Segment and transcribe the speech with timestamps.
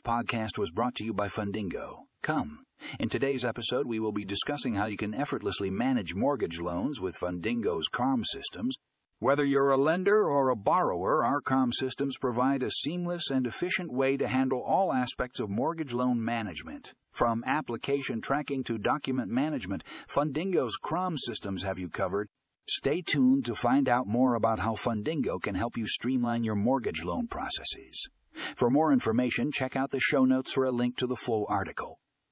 [0.00, 2.04] podcast was brought to you by Fundingo.
[2.22, 2.64] Come.
[2.98, 7.18] In today's episode, we will be discussing how you can effortlessly manage mortgage loans with
[7.18, 8.76] Fundingo's CRM systems.
[9.18, 13.92] Whether you're a lender or a borrower, our CRM systems provide a seamless and efficient
[13.92, 16.92] way to handle all aspects of mortgage loan management.
[17.12, 22.28] From application tracking to document management, Fundingo's CRM systems have you covered.
[22.68, 27.04] Stay tuned to find out more about how Fundingo can help you streamline your mortgage
[27.04, 28.08] loan processes.
[28.56, 31.98] For more information, check out the show notes for a link to the full article.